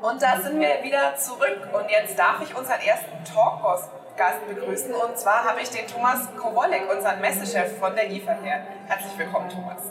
[0.00, 5.18] Und da sind wir wieder zurück und jetzt darf ich unseren ersten Talkgast begrüßen und
[5.18, 8.64] zwar habe ich den Thomas Kowolek, unseren Messechef von der IFA her.
[8.86, 9.82] Herzlich willkommen, Thomas.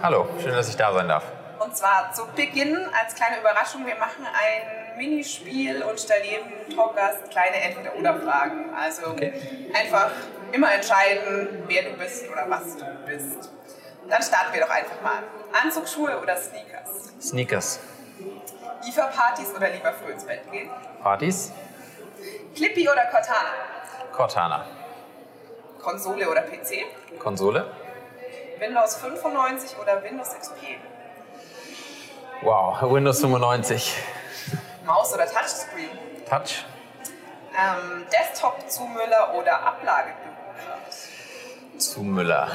[0.00, 1.24] Hallo, schön, dass ich da sein darf.
[1.58, 7.28] Und zwar zu Beginn als kleine Überraschung, wir machen ein Minispiel und stellen jedem Talkgast
[7.30, 8.72] kleine Entweder-Oder-Fragen.
[8.72, 9.32] Also okay.
[9.74, 10.12] einfach
[10.52, 13.50] immer entscheiden, wer du bist oder was du bist.
[14.08, 15.24] Dann starten wir doch einfach mal.
[15.60, 17.12] Anzugsschuhe oder Sneakers?
[17.20, 17.80] Sneakers.
[18.88, 20.70] IFA-Partys oder lieber früh ins Bett gehen?
[21.02, 21.52] Partys.
[22.54, 23.50] Clippy oder Cortana?
[24.12, 24.66] Cortana.
[25.82, 26.84] Konsole oder PC?
[27.18, 27.70] Konsole.
[28.58, 30.78] Windows 95 oder Windows XP?
[32.42, 33.94] Wow, Windows 95.
[34.84, 35.90] Maus oder Touchscreen?
[36.28, 36.64] Touch.
[37.58, 40.12] Ähm, Desktop zu Müller oder Ablage?
[41.78, 42.48] Zu Müller.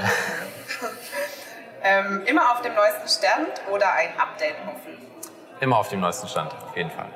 [1.83, 4.97] ähm, immer auf dem neuesten Stand oder ein Update hoffen?
[5.61, 7.07] Immer auf dem neuesten Stand, auf jeden Fall.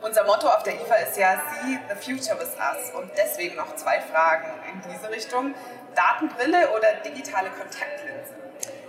[0.00, 3.76] Unser Motto auf der IFA ist ja See the Future with Us und deswegen noch
[3.76, 5.54] zwei Fragen in diese Richtung.
[5.94, 8.34] Datenbrille oder digitale Kontaktlinse?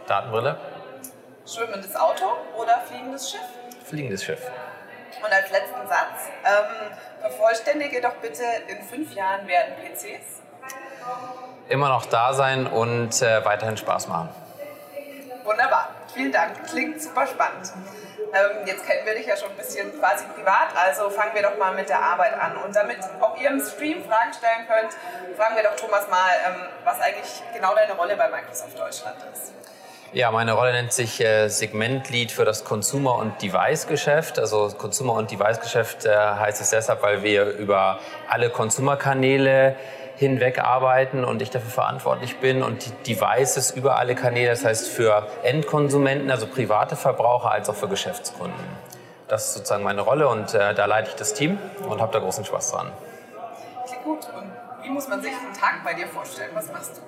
[0.08, 0.58] Datenbrille.
[1.46, 3.42] Schwimmendes Auto oder fliegendes Schiff?
[3.84, 4.42] Fliegendes Schiff.
[5.22, 10.42] Und als letzten Satz, ähm, vervollständige doch bitte, in fünf Jahren werden PCs
[11.70, 14.30] immer noch da sein und äh, weiterhin Spaß machen.
[15.44, 16.66] Wunderbar, vielen Dank.
[16.68, 17.72] Klingt super spannend.
[18.34, 21.56] Ähm, jetzt kennen wir dich ja schon ein bisschen quasi privat, also fangen wir doch
[21.60, 22.58] mal mit der Arbeit an.
[22.58, 24.94] Und damit auch ihr im Stream Fragen stellen könnt,
[25.38, 29.54] fragen wir doch Thomas mal, ähm, was eigentlich genau deine Rolle bei Microsoft Deutschland ist.
[30.14, 34.38] Ja, meine Rolle nennt sich äh, Segmentlead für das Consumer- und Device-Geschäft.
[34.38, 39.76] Also Consumer- und Device-Geschäft äh, heißt es deshalb, weil wir über alle Consumer-Kanäle
[40.24, 44.90] hinweg arbeiten und ich dafür verantwortlich bin und die Devices über alle Kanäle, das heißt
[44.90, 48.66] für Endkonsumenten, also private Verbraucher, als auch für Geschäftskunden.
[49.28, 51.58] Das ist sozusagen meine Rolle und äh, da leite ich das Team
[51.88, 52.92] und habe da großen Spaß dran.
[53.86, 54.28] Klingt gut.
[54.36, 54.52] Und
[54.84, 56.52] wie muss man sich einen Tag bei dir vorstellen?
[56.54, 57.02] Was machst du?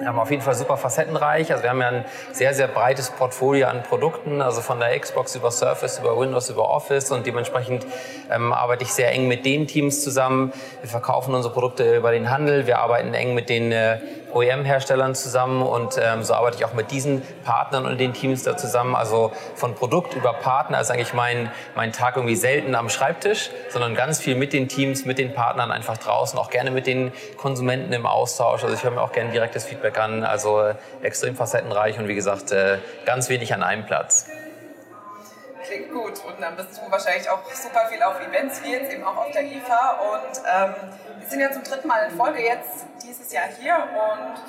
[0.00, 1.50] Wir haben auf jeden Fall super facettenreich.
[1.50, 5.34] Also wir haben ja ein sehr, sehr breites Portfolio an Produkten, also von der Xbox
[5.34, 7.84] über Surface, über Windows, über Office und dementsprechend
[8.30, 10.52] ähm, arbeite ich sehr eng mit den Teams zusammen.
[10.82, 13.98] Wir verkaufen unsere Produkte über den Handel, wir arbeiten eng mit den äh,
[14.32, 18.56] OEM-Herstellern zusammen und ähm, so arbeite ich auch mit diesen Partnern und den Teams da
[18.56, 18.94] zusammen.
[18.94, 23.94] Also von Produkt über Partner ist eigentlich mein, mein Tag irgendwie selten am Schreibtisch, sondern
[23.94, 27.92] ganz viel mit den Teams, mit den Partnern einfach draußen, auch gerne mit den Konsumenten
[27.92, 28.62] im Austausch.
[28.62, 32.14] Also ich höre mir auch gerne direktes Feedback an, also äh, extrem facettenreich und wie
[32.14, 34.26] gesagt, äh, ganz wenig an einem Platz.
[35.68, 39.04] Klingt gut und dann bist du wahrscheinlich auch super viel auf Events, wie jetzt eben
[39.04, 40.74] auch auf der IFA und ähm,
[41.18, 44.40] wir sind ja zum dritten Mal in Folge jetzt dieses Jahr hier und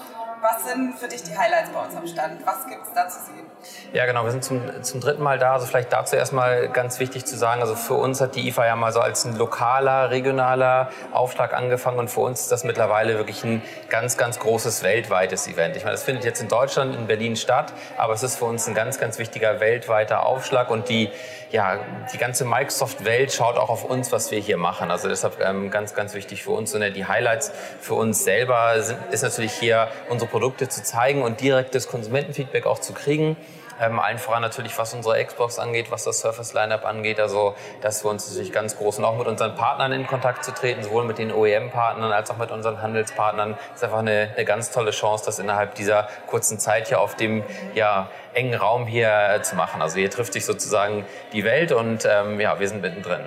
[0.42, 2.46] was sind für dich die Highlights bei uns am Stand?
[2.46, 3.46] Was gibt es da zu sehen?
[3.92, 5.54] Ja, genau, wir sind zum, zum dritten Mal da.
[5.54, 8.76] Also vielleicht dazu erstmal ganz wichtig zu sagen, also für uns hat die IFA ja
[8.76, 13.44] mal so als ein lokaler, regionaler Aufschlag angefangen und für uns ist das mittlerweile wirklich
[13.44, 15.76] ein ganz, ganz großes weltweites Event.
[15.76, 18.68] Ich meine, das findet jetzt in Deutschland, in Berlin statt, aber es ist für uns
[18.68, 21.09] ein ganz, ganz wichtiger weltweiter Aufschlag und die,
[21.52, 21.80] ja,
[22.14, 24.92] die ganze Microsoft-Welt schaut auch auf uns, was wir hier machen.
[24.92, 26.74] Also deshalb ähm, ganz, ganz wichtig für uns.
[26.76, 31.42] Und die Highlights für uns selber sind, ist natürlich hier unsere Produkte zu zeigen und
[31.42, 33.36] direktes Konsumentenfeedback auch zu kriegen.
[33.80, 37.20] Ähm, allen voran natürlich, was unsere Xbox angeht, was das Surface Lineup angeht.
[37.20, 39.00] Also das ist für uns natürlich ganz groß.
[39.00, 42.52] Auch mit unseren Partnern in Kontakt zu treten, sowohl mit den OEM-Partnern als auch mit
[42.52, 47.00] unseren Handelspartnern, ist einfach eine, eine ganz tolle Chance, das innerhalb dieser kurzen Zeit hier
[47.00, 49.82] auf dem ja, engen Raum hier äh, zu machen.
[49.82, 53.22] Also hier trifft sich sozusagen die Welt und ähm, ja, wir sind mittendrin.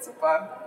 [0.00, 0.65] Super.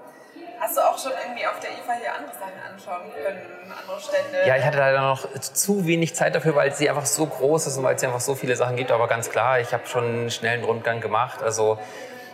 [0.70, 3.42] Hast du auch schon irgendwie auf der IFA hier andere Sachen anschauen können,
[3.72, 4.48] andere Stände?
[4.48, 7.78] Ja, ich hatte leider noch zu wenig Zeit dafür, weil sie einfach so groß ist
[7.78, 8.92] und weil es einfach so viele Sachen gibt.
[8.92, 11.42] Aber ganz klar, ich habe schon einen schnellen Rundgang gemacht.
[11.42, 11.80] Also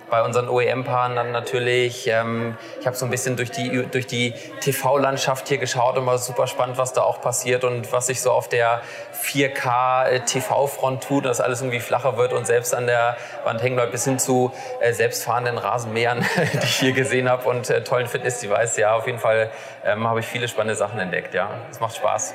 [0.10, 2.08] bei unseren OEM-Paaren natürlich.
[2.08, 6.18] Ähm, ich habe so ein bisschen durch die, durch die TV-Landschaft hier geschaut und war
[6.18, 8.82] super spannend, was da auch passiert und was sich so auf der
[9.24, 13.92] 4K-TV-Front äh, tut, dass alles irgendwie flacher wird und selbst an der Wand hängen bleibt,
[13.92, 14.52] bis hin zu
[14.82, 18.78] äh, selbstfahrenden Rasenmähern, die ich hier gesehen habe und äh, tollen Fitness-Device.
[18.78, 19.50] Ja, auf jeden Fall
[19.84, 21.34] ähm, habe ich viele spannende Sachen entdeckt.
[21.34, 22.34] Ja, es macht Spaß.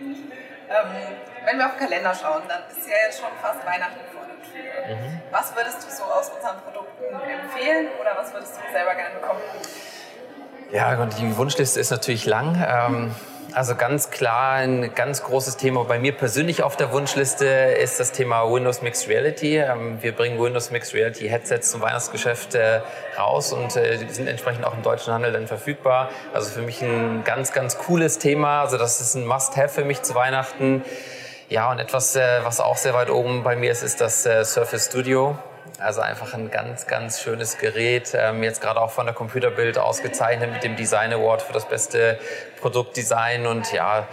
[0.00, 0.86] Ähm,
[1.44, 4.00] wenn wir auf den Kalender schauen, dann ist ja jetzt schon fast Weihnachten
[4.88, 5.20] Mhm.
[5.30, 9.40] Was würdest du so aus unseren Produkten empfehlen oder was würdest du selber gerne bekommen?
[10.72, 12.62] Ja, und die Wunschliste ist natürlich lang.
[12.66, 13.14] Ähm,
[13.54, 18.12] also ganz klar ein ganz großes Thema bei mir persönlich auf der Wunschliste ist das
[18.12, 19.56] Thema Windows Mixed Reality.
[19.56, 22.82] Ähm, wir bringen Windows Mixed Reality Headsets zum Weihnachtsgeschäft äh,
[23.18, 26.10] raus und äh, die sind entsprechend auch im deutschen Handel dann verfügbar.
[26.34, 28.60] Also für mich ein ganz, ganz cooles Thema.
[28.60, 30.84] Also das ist ein Must-Have für mich zu Weihnachten.
[31.48, 34.86] Ja, und etwas, äh, was auch sehr weit oben bei mir ist, ist das Surface
[34.86, 35.38] Studio.
[35.80, 38.10] Also einfach ein ganz, ganz schönes Gerät.
[38.12, 42.18] Ähm, jetzt gerade auch von der Computerbild ausgezeichnet mit dem Design Award für das beste
[42.60, 43.46] Produktdesign.
[43.46, 44.08] Und ja,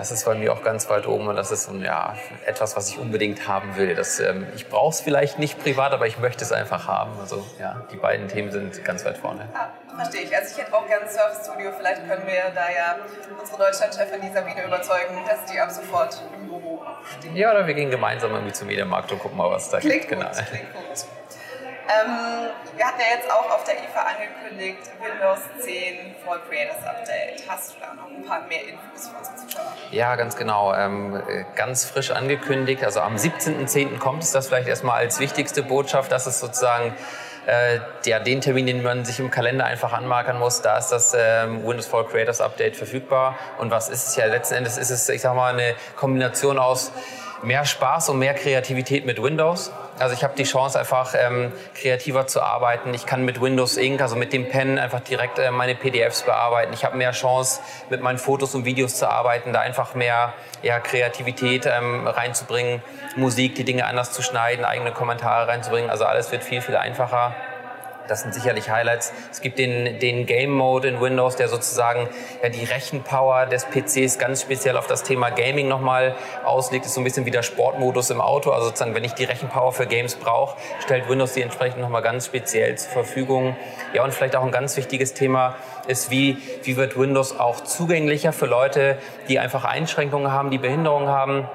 [0.00, 2.16] das ist bei mir auch ganz weit oben und das ist ja,
[2.46, 3.94] etwas, was ich unbedingt haben will.
[3.94, 7.12] Das, ähm, ich brauche es vielleicht nicht privat, aber ich möchte es einfach haben.
[7.20, 9.46] Also ja, die beiden Themen sind ganz weit vorne.
[9.52, 10.34] Ja, verstehe ich.
[10.34, 11.70] Also ich hätte auch gerne ein Surf Studio.
[11.76, 12.96] Vielleicht können wir da ja
[13.38, 16.82] unsere Deutschlandchefin Sabine überzeugen, dass die ab sofort im Büro
[17.18, 17.36] stehen.
[17.36, 20.12] Ja, oder wir gehen gemeinsam irgendwie zum Medienmarkt und gucken mal, was da klingt gibt.
[20.12, 20.30] Gut, genau.
[20.30, 21.19] Klingt gut.
[21.90, 27.42] Ähm, wir hatten ja jetzt auch auf der IFA angekündigt, Windows 10 Fall Creators Update.
[27.48, 29.72] Hast du da noch ein paar mehr Infos für unsere Zuschauer?
[29.90, 30.72] Ja, ganz genau.
[30.74, 31.20] Ähm,
[31.56, 32.84] ganz frisch angekündigt.
[32.84, 33.98] Also am 17.10.
[33.98, 34.30] kommt es.
[34.30, 36.12] Das vielleicht erstmal als wichtigste Botschaft.
[36.12, 36.94] Das ist sozusagen
[37.46, 41.16] äh, ja, den Termin, den man sich im Kalender einfach anmarkern muss, da ist das
[41.18, 43.36] ähm, Windows Fall Creators Update verfügbar.
[43.58, 44.78] Und was ist es ja letzten Endes?
[44.78, 46.92] Ist es, ich sag mal, eine Kombination aus
[47.42, 49.72] mehr Spaß und mehr Kreativität mit Windows.
[50.00, 52.94] Also ich habe die Chance einfach ähm, kreativer zu arbeiten.
[52.94, 56.72] Ich kann mit Windows Ink, also mit dem Pen einfach direkt äh, meine PDFs bearbeiten.
[56.72, 57.60] Ich habe mehr Chance
[57.90, 60.32] mit meinen Fotos und Videos zu arbeiten, da einfach mehr
[60.62, 62.82] ja, Kreativität ähm, reinzubringen,
[63.16, 65.90] Musik, die Dinge anders zu schneiden, eigene Kommentare reinzubringen.
[65.90, 67.34] Also alles wird viel, viel einfacher.
[68.08, 69.12] Das sind sicherlich Highlights.
[69.30, 72.08] Es gibt den, den Game Mode in Windows, der sozusagen
[72.42, 76.14] ja, die Rechenpower des PCs ganz speziell auf das Thema Gaming nochmal
[76.44, 76.86] auslegt.
[76.86, 78.50] Ist so ein bisschen wie der Sportmodus im Auto.
[78.50, 82.26] Also sozusagen, wenn ich die Rechenpower für Games brauche, stellt Windows die entsprechend nochmal ganz
[82.26, 83.56] speziell zur Verfügung.
[83.92, 85.56] Ja, und vielleicht auch ein ganz wichtiges Thema
[85.86, 88.98] ist, wie, wie wird Windows auch zugänglicher für Leute,
[89.28, 91.48] die einfach Einschränkungen haben, die Behinderungen haben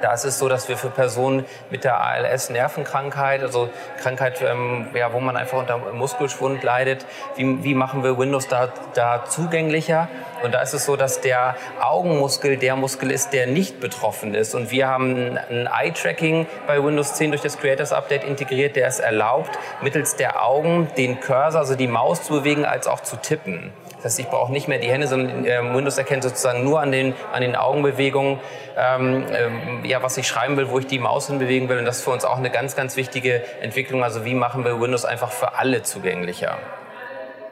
[0.00, 4.88] da ist es so, dass wir für Personen mit der ALS Nervenkrankheit, also Krankheit, ähm,
[4.94, 7.04] ja, wo man einfach unter Muskelschwund leidet,
[7.36, 10.08] wie, wie machen wir Windows da, da zugänglicher?
[10.42, 14.54] Und da ist es so, dass der Augenmuskel der Muskel ist, der nicht betroffen ist.
[14.54, 19.00] Und wir haben ein Eye-Tracking bei Windows 10 durch das Creators Update integriert, der es
[19.00, 23.72] erlaubt, mittels der Augen den Cursor, also die Maus zu bewegen, als auch zu tippen.
[23.98, 26.92] Das heißt, ich brauche nicht mehr die Hände, sondern äh, Windows erkennt sozusagen nur an
[26.92, 28.40] den, an den Augenbewegungen,
[28.76, 31.78] ähm, ähm, ja, was ich schreiben will, wo ich die Maus hinbewegen will.
[31.78, 34.04] Und das ist für uns auch eine ganz, ganz wichtige Entwicklung.
[34.04, 36.58] Also wie machen wir Windows einfach für alle zugänglicher?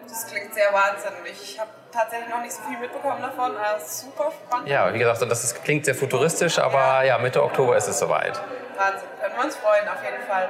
[0.09, 1.33] Das klingt sehr wahnsinnig.
[1.43, 3.57] Ich habe tatsächlich noch nicht so viel mitbekommen davon.
[3.57, 4.69] Aber super spannend.
[4.69, 7.03] Ja, wie gesagt, das ist, klingt sehr futuristisch, aber ja.
[7.03, 8.41] ja, Mitte Oktober ist es soweit.
[8.77, 10.49] Wahnsinn, können wir uns freuen, auf jeden Fall.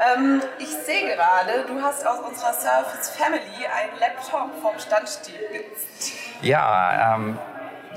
[0.00, 5.86] Ähm, ich sehe gerade, du hast aus unserer Surface Family einen Laptop vom Standstibitz.
[6.42, 7.38] Ja, ähm,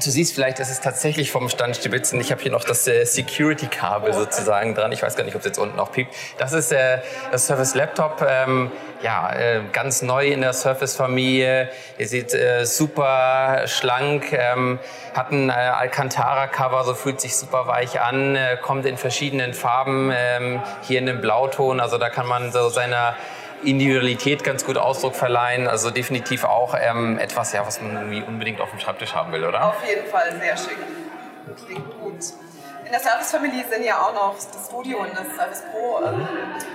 [0.03, 3.05] du siehst vielleicht, es ist tatsächlich vom Standstibitz und ich habe hier noch das äh,
[3.05, 4.91] Security-Kabel sozusagen dran.
[4.91, 6.13] Ich weiß gar nicht, ob es jetzt unten noch piept.
[6.38, 6.99] Das ist äh,
[7.31, 8.25] das Surface Laptop.
[8.27, 8.71] Ähm,
[9.01, 11.69] ja, äh, ganz neu in der Surface-Familie.
[11.97, 14.79] Ihr seht äh, super schlank, ähm,
[15.13, 20.11] hat ein äh, Alcantara-Cover, so fühlt sich super weich an, äh, kommt in verschiedenen Farben,
[20.15, 21.79] ähm, hier in dem Blauton.
[21.79, 23.15] Also da kann man so seiner
[23.63, 25.68] Individualität ganz gut Ausdruck verleihen.
[25.68, 29.45] Also definitiv auch ähm, etwas, ja, was man irgendwie unbedingt auf dem Schreibtisch haben will,
[29.45, 29.68] oder?
[29.69, 30.77] Auf jeden Fall, sehr schick.
[31.65, 32.19] Klingt gut.
[32.86, 36.00] In der Service Family sind ja auch noch das Studio und das Service Pro.
[36.06, 36.27] Ähm,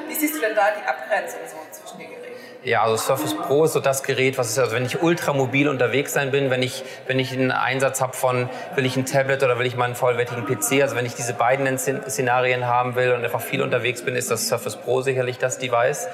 [0.08, 2.23] wie siehst du denn da die Abgrenzung so zwischen den Geräten?
[2.64, 6.12] Ja, also Surface Pro ist so das Gerät, was ist, also wenn ich ultramobil unterwegs
[6.12, 9.58] sein bin, wenn ich, wenn ich einen Einsatz habe von, will ich ein Tablet oder
[9.58, 13.25] will ich mal einen vollwertigen PC, also wenn ich diese beiden Szenarien haben will und
[13.25, 16.06] einfach viel unterwegs bin, ist das Surface Pro sicherlich das Device.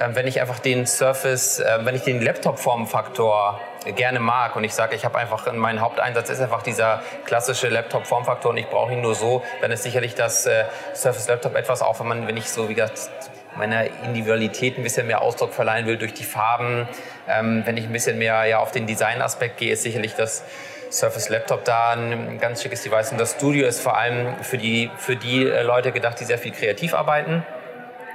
[0.00, 3.60] Ähm, wenn ich einfach den Surface, äh, wenn ich den Laptop-Formfaktor
[3.96, 8.52] gerne mag und ich sage, ich habe einfach, mein Haupteinsatz ist einfach dieser klassische Laptop-Formfaktor
[8.52, 10.64] und ich brauche ihn nur so, dann ist sicherlich das äh,
[10.94, 13.10] Surface Laptop etwas, auch wenn man, wenn ich so, wie gesagt,
[13.56, 16.88] meiner Individualität ein bisschen mehr Ausdruck verleihen will durch die Farben.
[17.28, 20.44] Ähm, wenn ich ein bisschen mehr ja, auf den Design-Aspekt gehe, ist sicherlich das
[20.90, 23.12] Surface Laptop da ein ganz schickes Device.
[23.12, 26.38] Und das Studio ist vor allem für die, für die äh, Leute gedacht, die sehr
[26.38, 27.44] viel kreativ arbeiten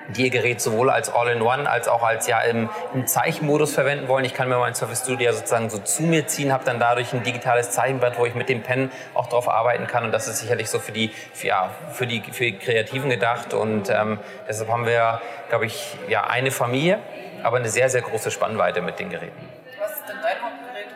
[0.10, 4.26] die ihr Gerät sowohl als All-in-One als auch als ja im, im Zeichenmodus verwenden wollen.
[4.26, 7.24] Ich kann mir mein Surface Studio sozusagen so zu mir ziehen, habe dann dadurch ein
[7.24, 10.06] digitales Zeichenbrett, wo ich mit dem Pen auch drauf arbeiten kann.
[10.06, 13.54] Und das ist sicherlich so für die, für, ja, für die, für die Kreativen gedacht.
[13.54, 17.00] Und ähm, deshalb haben wir, glaube ich, ja eine Familie,
[17.44, 19.50] aber eine sehr, sehr große Spannweite mit den Geräten.
[19.80, 20.88] Was ist denn dein Hauptgerät?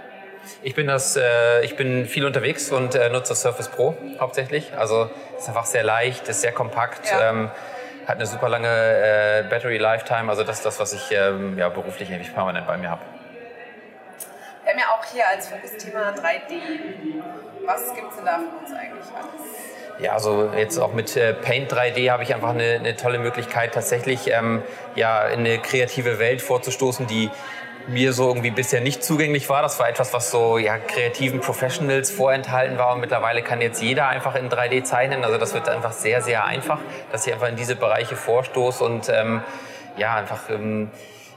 [0.63, 4.71] Ich bin, das, äh, ich bin viel unterwegs und äh, nutze das Surface Pro hauptsächlich.
[4.77, 7.09] Also ist einfach sehr leicht, ist sehr kompakt.
[7.09, 7.29] Ja.
[7.29, 7.51] Ähm,
[8.11, 10.29] hat eine super lange äh, Battery Lifetime.
[10.29, 13.01] Also das ist das, was ich ähm, ja, beruflich eigentlich permanent bei mir habe.
[14.63, 16.59] Wir haben ja auch hier als Fokusthema 3D.
[17.65, 19.71] Was gibt es denn da für uns eigentlich alles?
[19.99, 23.73] Ja, also jetzt auch mit äh, Paint 3D habe ich einfach eine, eine tolle Möglichkeit,
[23.73, 24.61] tatsächlich ähm,
[24.95, 27.29] ja, in eine kreative Welt vorzustoßen, die
[27.87, 29.61] mir so irgendwie bisher nicht zugänglich war.
[29.61, 32.93] Das war etwas, was so ja, kreativen Professionals vorenthalten war.
[32.93, 35.23] Und mittlerweile kann jetzt jeder einfach in 3D zeichnen.
[35.23, 36.79] Also das wird einfach sehr, sehr einfach,
[37.11, 39.41] dass ich einfach in diese Bereiche vorstoße und ähm,
[39.97, 40.89] ja, einfach ähm,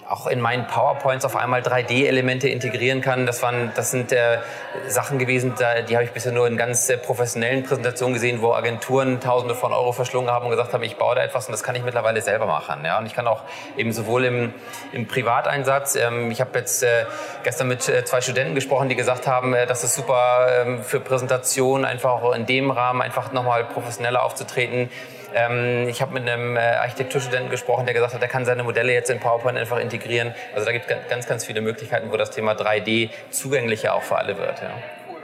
[0.09, 3.27] auch in meinen PowerPoints auf einmal 3D-Elemente integrieren kann.
[3.27, 4.39] Das, waren, das sind äh,
[4.87, 8.53] Sachen gewesen, da, die habe ich bisher nur in ganz äh, professionellen Präsentationen gesehen, wo
[8.53, 11.63] Agenturen Tausende von Euro verschlungen haben und gesagt haben, ich baue da etwas und das
[11.63, 12.85] kann ich mittlerweile selber machen.
[12.85, 12.99] Ja?
[12.99, 13.43] Und ich kann auch
[13.77, 14.55] eben sowohl im,
[14.93, 17.07] im Privateinsatz, ähm, ich habe jetzt äh,
[17.43, 21.01] gestern mit äh, zwei Studenten gesprochen, die gesagt haben, äh, das ist super ähm, für
[21.01, 24.91] Präsentationen, einfach auch in dem Rahmen einfach nochmal professioneller aufzutreten.
[25.35, 28.93] Ähm, ich habe mit einem äh, Architekturstudenten gesprochen, der gesagt hat, er kann seine Modelle
[28.93, 30.33] jetzt in PowerPoint einfach integrieren.
[30.55, 34.17] Also da gibt es ganz, ganz viele Möglichkeiten, wo das Thema 3D zugänglicher auch für
[34.17, 34.63] alle wird.
[34.63, 34.71] Ja.
[35.09, 35.17] Cool,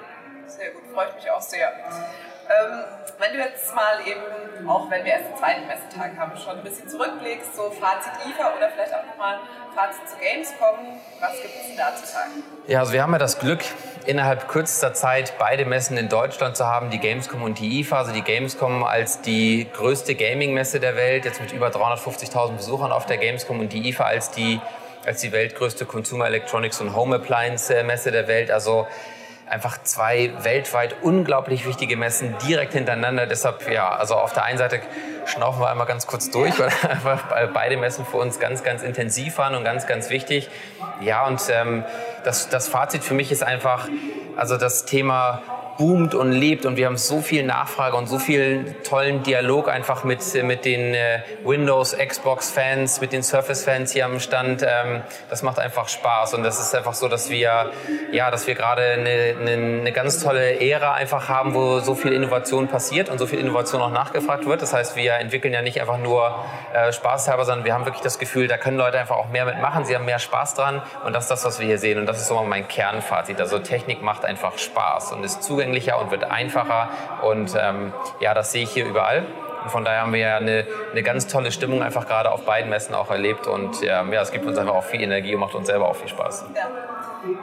[0.47, 1.69] sehr gut, freut mich auch sehr.
[1.69, 2.85] Ähm,
[3.21, 6.65] wenn du jetzt mal eben, auch wenn wir erst den zweiten Messetag haben, schon ein
[6.65, 9.39] bisschen zurückblickst, so Fazit IFA oder vielleicht auch nochmal
[9.75, 12.43] Fazit zu Gamescom, was gibt es da zu sagen?
[12.67, 13.61] Ja, also wir haben ja das Glück,
[14.07, 17.99] innerhalb kürzester Zeit beide Messen in Deutschland zu haben, die Gamescom und die IFA.
[17.99, 23.05] Also die Gamescom als die größte Gaming-Messe der Welt, jetzt mit über 350.000 Besuchern auf
[23.05, 24.61] der Gamescom und die IFA als die,
[25.05, 28.51] als die weltgrößte Consumer Electronics und Home Appliance Messe der Welt.
[28.51, 28.87] Also
[29.51, 33.27] einfach zwei weltweit unglaublich wichtige Messen direkt hintereinander.
[33.27, 34.81] Deshalb, ja, also auf der einen Seite
[35.27, 39.39] schnaufen wir einmal ganz kurz durch, weil einfach beide Messen für uns ganz, ganz intensiv
[39.39, 40.49] waren und ganz, ganz wichtig.
[41.01, 41.85] Ja, und ähm,
[42.25, 43.89] das, das Fazit für mich ist einfach,
[44.37, 45.43] also das Thema
[45.81, 50.05] boomt und lebt und wir haben so viel Nachfrage und so viel tollen Dialog einfach
[50.05, 54.63] mit, mit den äh, Windows, Xbox-Fans, mit den Surface-Fans hier am Stand.
[54.63, 57.71] Ähm, das macht einfach Spaß und das ist einfach so, dass wir,
[58.13, 62.13] ja, dass wir gerade eine, eine, eine ganz tolle Ära einfach haben, wo so viel
[62.13, 64.61] Innovation passiert und so viel Innovation auch nachgefragt wird.
[64.61, 66.45] Das heißt, wir entwickeln ja nicht einfach nur
[66.75, 69.87] äh, Spaßhalber, sondern wir haben wirklich das Gefühl, da können Leute einfach auch mehr mitmachen,
[69.87, 72.21] sie haben mehr Spaß dran und das ist das, was wir hier sehen und das
[72.21, 73.41] ist so mein Kernfazit.
[73.41, 76.91] Also Technik macht einfach Spaß und ist zugänglich zugänglicher und wird einfacher.
[77.23, 79.27] Und ähm, ja, das sehe ich hier überall.
[79.63, 82.71] Und von daher haben wir ja eine, eine ganz tolle Stimmung einfach gerade auf beiden
[82.71, 83.47] Messen auch erlebt.
[83.47, 85.97] Und ähm, ja, es gibt uns einfach auch viel Energie und macht uns selber auch
[85.97, 86.47] viel Spaß.
[86.55, 86.69] Ja.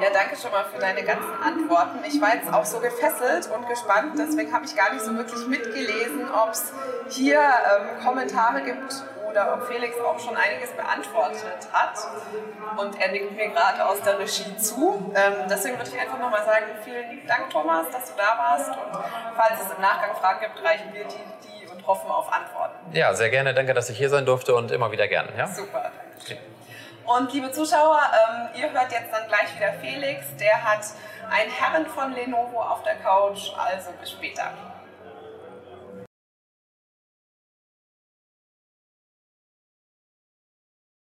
[0.01, 1.99] Ja, danke schon mal für deine ganzen Antworten.
[2.07, 5.45] Ich war jetzt auch so gefesselt und gespannt, deswegen habe ich gar nicht so wirklich
[5.47, 6.73] mitgelesen, ob es
[7.09, 9.03] hier ähm, Kommentare gibt
[9.45, 11.97] ob Felix auch schon einiges beantwortet hat.
[12.77, 15.13] Und er nickt mir gerade aus der Regie zu.
[15.15, 18.69] Ähm, deswegen würde ich einfach nochmal sagen, vielen lieben Dank, Thomas, dass du da warst.
[18.69, 19.03] Und
[19.35, 22.75] falls es im Nachgang Fragen gibt, reichen wir die, die und hoffen auf Antworten.
[22.93, 23.53] Ja, sehr gerne.
[23.53, 25.29] Danke, dass ich hier sein durfte und immer wieder gerne.
[25.37, 25.47] Ja?
[25.47, 26.41] Super, danke.
[27.05, 30.25] Und liebe Zuschauer, ähm, ihr hört jetzt dann gleich wieder Felix.
[30.37, 30.81] Der hat
[31.31, 33.51] einen Herren von Lenovo auf der Couch.
[33.57, 34.51] Also bis später.